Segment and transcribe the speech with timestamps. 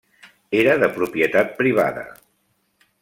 [0.61, 2.07] Era de propietat privada.